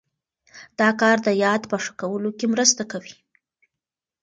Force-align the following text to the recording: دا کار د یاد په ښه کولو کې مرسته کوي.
دا 0.79 0.89
کار 1.01 1.17
د 1.27 1.29
یاد 1.43 1.61
په 1.71 1.77
ښه 1.83 1.93
کولو 2.01 2.29
کې 2.37 2.45
مرسته 2.53 2.83
کوي. 2.91 3.15